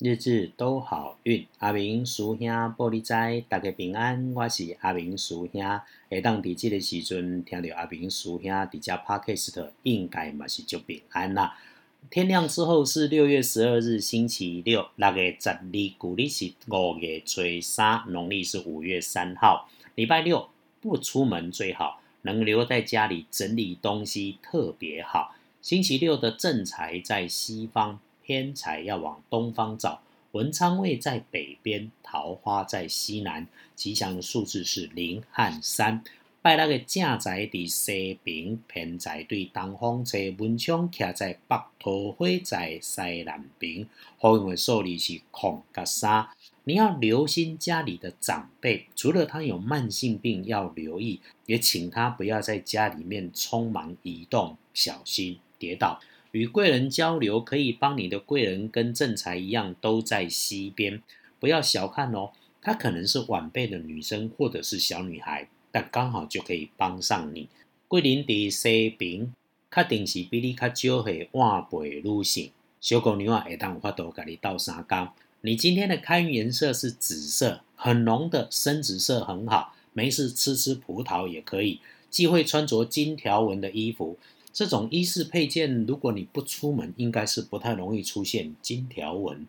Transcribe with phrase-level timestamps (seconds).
[0.00, 1.44] 日子都好运。
[1.58, 4.32] 阿明叔兄玻璃仔，大家平安。
[4.32, 5.84] 我是阿明叔兄，下
[6.22, 11.58] 当伫即个时阵听到阿明叔兄伫遮 podcast，应该嘛是就平安啦。
[12.10, 15.60] 天亮之后是六月十二日星期六，六月十二，
[15.98, 20.48] 古历是五月初三，农历是五月三号，礼拜六
[20.80, 25.34] 不出门最好，能留在家里整理东西特别好。
[25.60, 27.98] 星期六的正财在西方。
[28.28, 30.02] 偏财要往东方找，
[30.32, 36.04] 文昌位在北边，桃花在西南，吉祥的数字是零和三。
[36.42, 43.88] 拜那个正财伫西边，偏财对东方坐，文昌徛在北，桃花在西南边。
[44.18, 46.28] 好运的数字是空甲三。
[46.64, 55.98] 你要留心家里的长辈，除了他有慢性病要留意，也请他不要在家里面匆忙移动，小心跌倒。
[56.32, 61.02] 与贵人交流，可以帮你的贵人跟正财一样，都在西边。
[61.40, 67.48] 不要小看哦，她可能是晚辈的女生或者是小女孩，但刚好就可以帮上你。
[67.86, 69.32] 桂林的西边，
[69.72, 72.50] 确定是比你较少的晚辈女性。
[72.80, 75.14] 小狗牛啊，会当有法度给你倒三缸。
[75.40, 79.74] 你今天的开运颜色是紫色，很浓的深紫色，很好。
[79.92, 81.80] 没事吃吃葡萄也可以。
[82.10, 84.18] 忌讳穿着金条纹的衣服。
[84.58, 89.46] 这种衣饰配件，如果你不出门，应该是不太容易出现金条纹。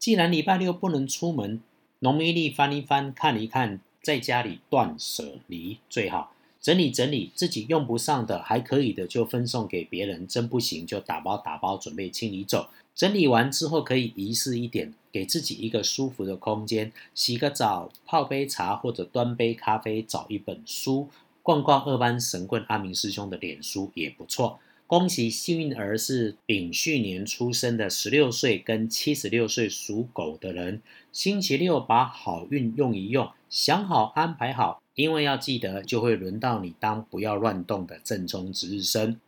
[0.00, 1.60] 既然礼拜六不能出门，
[2.00, 12.68] 农民历翻一翻，看一看，在家里断舍离最好，整理整理自己用不上的，还可以的就分送给别人，真不行就打包打包准备清理走。
[12.96, 21.08] 整理完之后可以仪式一点，给自己一个舒服的空间，洗个澡，泡杯茶或者端杯咖啡，找一本书。
[21.42, 24.60] 逛逛二班神棍阿明师兄的脸书也不错。
[24.86, 30.82] 恭喜幸运儿是丙戌年出生的十六岁跟七十六岁属狗的人。
[31.10, 39.18] 星期六把好运用一用，想好安排好，因为要记得就会轮到你当不要乱动的正冲值日生。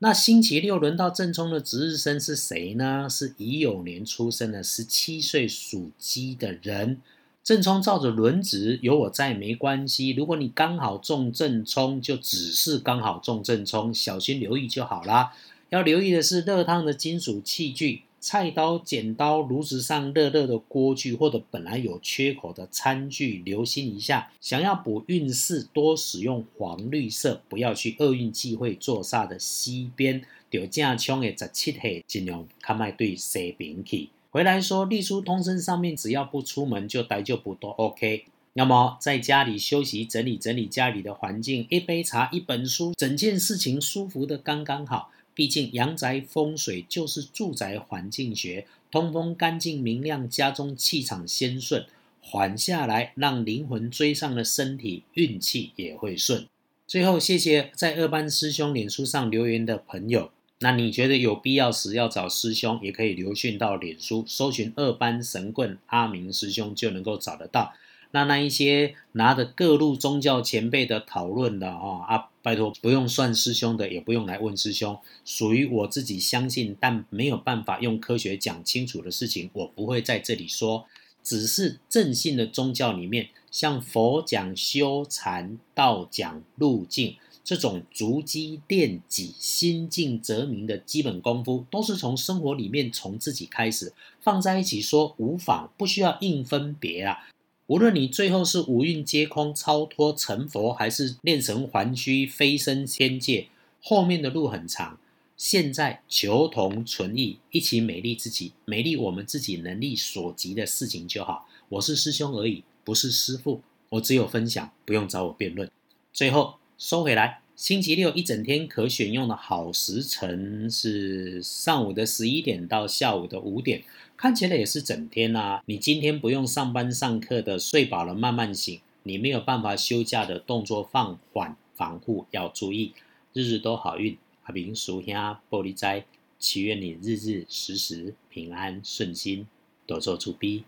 [0.00, 3.08] 那星期六轮到正冲的值日生是谁呢？
[3.08, 7.00] 是乙酉年出生的十七岁属鸡的人。
[7.46, 10.10] 正冲照着轮值，有我在没关系。
[10.10, 15.32] 如果你刚好中正冲，就只是刚好中正冲，小心留意就好啦。
[15.68, 24.32] 要留意的是热烫的金属器具、菜刀、剪刀、炉子上热热的锅具，或者本来有缺口的餐具，留心一下。
[24.40, 30.20] 想要补运势，多使用黄绿色，不要去厄运忌讳坐煞的西边。
[30.50, 34.08] 有正冲的十七岁，尽量看卖对西边去。
[34.30, 38.24] 回来说，立书通身上面只要不出门就待就不多 OK。
[38.52, 45.10] 那么在家里休息整理整理家里的环境，一杯茶一本书，整件事情舒服的刚刚好。
[45.34, 51.84] 毕竟阳宅风水就是住宅环境学，通风干净明亮，家中气场先顺，
[52.22, 56.46] 缓下来让灵魂追上了身体，运气也会顺。
[56.86, 60.30] 最后谢谢在二班师兄脸书上留言的朋友。
[60.60, 67.74] 那你觉得有必要时要找师兄，也可以留讯到脸书，搜寻二班神棍阿明师兄就能够找得到。
[68.12, 80.86] 那那一些拿着各路宗教前辈的讨论的哈啊，拜托不用算师兄的，也不用来问师兄，属于我自己相信但没有办法用科学讲清楚的事情，我不会在这里说。
[81.22, 87.16] 只是正信的宗教里面，像佛讲修禅，道讲路径。
[87.46, 97.28] 这种逐机练己、心静则明的基本功夫，都是从生活里面从自己开始放在一起说无妨，不需要硬分别啊。
[97.68, 103.46] 无论你最后是五蕴皆空、超脱成佛，还是炼成还虚、飞升仙界，
[103.80, 104.98] 后面的路很长。
[105.36, 111.46] 现在求同存异，一起美丽自己，美丽我们自己能力所及的事情就好。
[111.68, 115.70] 我是师兄而已，不是师父，我只有分享，不用找我辩论。
[116.12, 116.56] 最后。
[116.78, 123.82] 收回来，星期六一整天可选用的好时辰是上午的十一点到下午的五点，
[124.14, 125.62] 看起来也是整天啊。
[125.64, 128.78] 你今天不用上班上课的，睡饱了慢慢醒。
[129.04, 132.92] 你没有办法休假的动作放缓，防护要注意。
[133.32, 135.14] 日日都好运，阿明叔兄
[135.48, 136.04] 玻璃斋，
[136.38, 139.46] 祈愿你日日时时平安顺心，
[139.86, 140.64] 多做主逼。